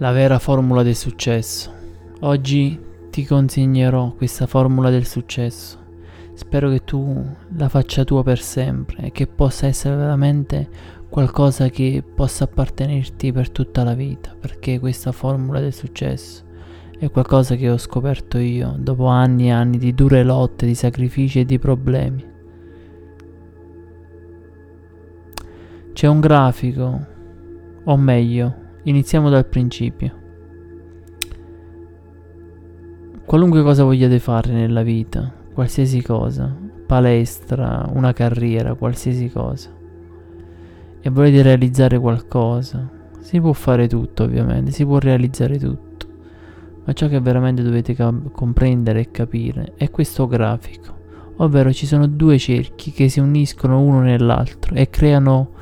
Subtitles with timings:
[0.00, 1.72] La vera formula del successo.
[2.20, 2.78] Oggi
[3.10, 5.76] ti consegnerò questa formula del successo.
[6.34, 7.26] Spero che tu
[7.56, 10.68] la faccia tua per sempre e che possa essere veramente
[11.08, 16.44] qualcosa che possa appartenerti per tutta la vita, perché questa formula del successo
[16.96, 21.40] è qualcosa che ho scoperto io dopo anni e anni di dure lotte, di sacrifici
[21.40, 22.24] e di problemi.
[25.92, 27.06] C'è un grafico,
[27.82, 30.12] o meglio, Iniziamo dal principio.
[33.22, 39.68] Qualunque cosa vogliate fare nella vita, qualsiasi cosa, palestra, una carriera, qualsiasi cosa,
[41.02, 46.06] e volete realizzare qualcosa, si può fare tutto ovviamente, si può realizzare tutto,
[46.86, 50.96] ma ciò che veramente dovete cap- comprendere e capire è questo grafico,
[51.36, 55.56] ovvero ci sono due cerchi che si uniscono uno nell'altro e creano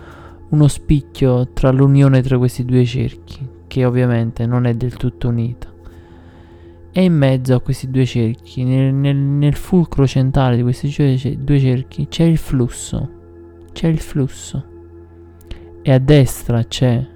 [0.49, 5.73] uno spicchio tra l'unione tra questi due cerchi, che ovviamente non è del tutto unita.
[6.93, 10.89] E in mezzo a questi due cerchi, nel, nel, nel fulcro centrale di questi
[11.39, 13.11] due cerchi, c'è il flusso.
[13.73, 14.65] C'è il flusso.
[15.83, 17.07] E a destra c'è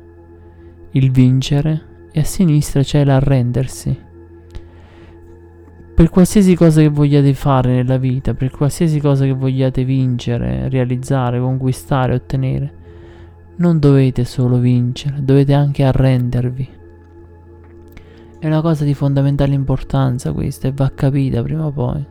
[0.90, 4.08] il vincere e a sinistra c'è l'arrendersi.
[5.94, 11.40] Per qualsiasi cosa che vogliate fare nella vita, per qualsiasi cosa che vogliate vincere, realizzare,
[11.40, 12.74] conquistare, ottenere,
[13.60, 16.68] non dovete solo vincere, dovete anche arrendervi.
[18.38, 22.04] È una cosa di fondamentale importanza questa e va capita prima o poi.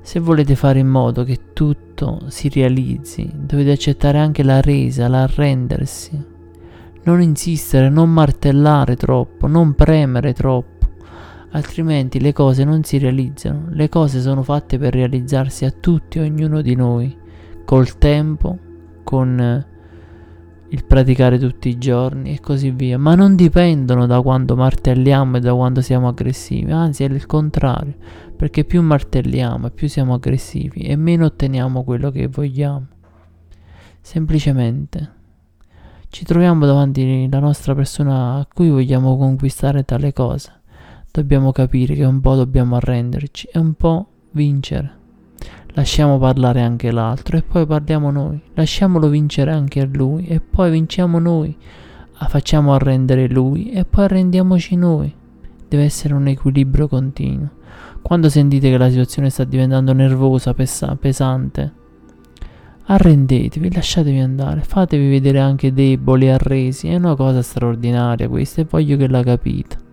[0.00, 6.34] Se volete fare in modo che tutto si realizzi, dovete accettare anche la resa, l'arrendersi.
[7.02, 10.86] Non insistere, non martellare troppo, non premere troppo,
[11.50, 13.66] altrimenti le cose non si realizzano.
[13.70, 17.16] Le cose sono fatte per realizzarsi a tutti, ognuno di noi,
[17.64, 18.58] col tempo,
[19.02, 19.74] con
[20.68, 25.40] il praticare tutti i giorni e così via, ma non dipendono da quando martelliamo e
[25.40, 27.94] da quando siamo aggressivi, anzi è il contrario,
[28.36, 32.86] perché più martelliamo e più siamo aggressivi e meno otteniamo quello che vogliamo.
[34.00, 35.14] Semplicemente
[36.08, 40.60] ci troviamo davanti alla nostra persona a cui vogliamo conquistare tale cosa.
[41.10, 45.04] Dobbiamo capire che un po' dobbiamo arrenderci e un po' vincere.
[45.76, 48.40] Lasciamo parlare anche l'altro e poi parliamo noi.
[48.54, 51.54] Lasciamolo vincere anche a lui e poi vinciamo noi.
[52.14, 55.14] Ah, facciamo arrendere lui e poi arrendiamoci noi.
[55.68, 57.50] Deve essere un equilibrio continuo.
[58.00, 61.70] Quando sentite che la situazione sta diventando nervosa, pesa- pesante,
[62.84, 66.88] arrendetevi, lasciatevi andare, fatevi vedere anche deboli, arresi.
[66.88, 69.85] È una cosa straordinaria questa e voglio che la capite.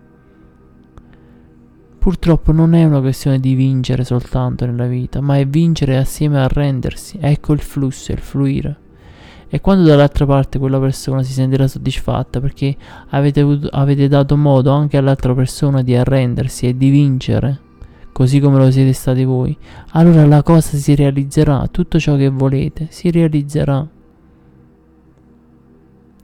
[2.04, 6.44] Purtroppo non è una questione di vincere soltanto nella vita, ma è vincere assieme a
[6.44, 7.16] arrendersi.
[7.18, 8.76] Ecco il flusso, il fluire.
[9.48, 12.76] E quando dall'altra parte quella persona si sentirà soddisfatta perché
[13.08, 17.58] avete, avuto, avete dato modo anche all'altra persona di arrendersi e di vincere,
[18.12, 19.56] così come lo siete stati voi,
[19.92, 23.88] allora la cosa si realizzerà, tutto ciò che volete si realizzerà.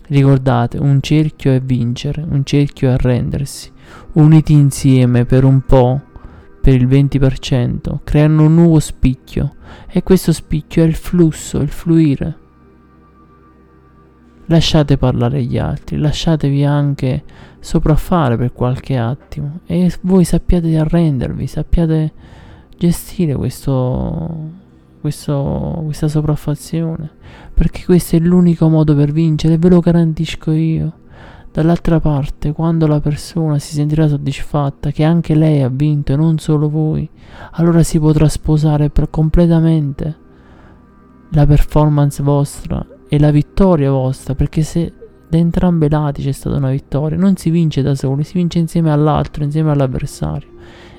[0.08, 3.78] Ricordate, un cerchio è vincere, un cerchio è arrendersi.
[4.12, 6.00] Uniti insieme per un po',
[6.60, 9.54] per il 20%, creano un nuovo spicchio
[9.88, 12.38] e questo spicchio è il flusso, il fluire.
[14.46, 17.22] Lasciate parlare gli altri, lasciatevi anche
[17.60, 22.12] sopraffare per qualche attimo e voi sappiate arrendervi, sappiate
[22.76, 24.50] gestire questo,
[25.00, 27.10] questo, questa sopraffazione,
[27.54, 30.92] perché questo è l'unico modo per vincere, ve lo garantisco io.
[31.60, 36.38] Dall'altra parte, quando la persona si sentirà soddisfatta che anche lei ha vinto e non
[36.38, 37.06] solo voi,
[37.50, 40.16] allora si potrà sposare per completamente
[41.32, 44.90] la performance vostra e la vittoria vostra, perché se
[45.28, 48.58] da entrambi i lati c'è stata una vittoria, non si vince da soli, si vince
[48.58, 50.48] insieme all'altro, insieme all'avversario.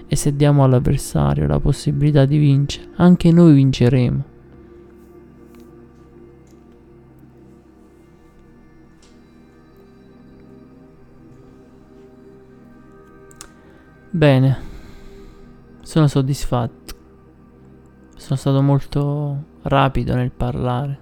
[0.05, 4.31] E se diamo all'avversario la possibilità di vincere, anche noi vinceremo.
[14.13, 14.58] Bene,
[15.84, 16.96] sono soddisfatto.
[18.18, 21.00] Sono stato molto rapido nel parlare.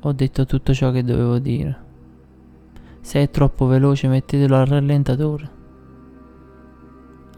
[0.00, 1.78] Ho detto tutto ciò che dovevo dire.
[3.02, 5.50] Se è troppo veloce mettetelo al rallentatore.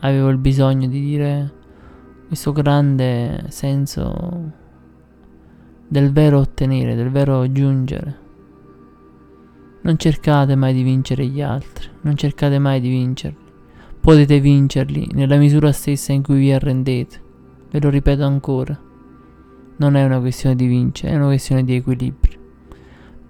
[0.00, 1.52] Avevo il bisogno di dire
[2.26, 4.50] questo grande senso
[5.86, 8.18] del vero ottenere, del vero giungere.
[9.82, 13.42] Non cercate mai di vincere gli altri, non cercate mai di vincerli
[14.04, 17.22] potete vincerli nella misura stessa in cui vi arrendete.
[17.70, 18.78] Ve lo ripeto ancora.
[19.78, 22.38] Non è una questione di vincere, è una questione di equilibrio.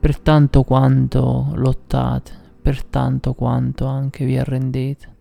[0.00, 5.15] Per tanto quanto lottate, per tanto quanto anche vi arrendete.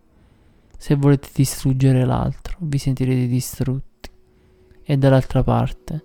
[0.75, 4.09] Se volete distruggere l'altro, vi sentirete distrutti.
[4.81, 6.03] E dall'altra parte,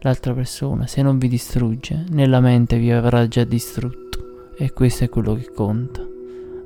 [0.00, 4.50] l'altra persona, se non vi distrugge, nella mente vi avrà già distrutto.
[4.58, 6.04] E questo è quello che conta.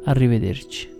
[0.06, 0.94] Arrivederci.